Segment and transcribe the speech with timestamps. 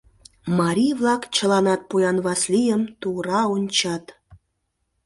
[0.59, 4.05] Марий-влак чыланат поян Васлийым ту-ура ончат.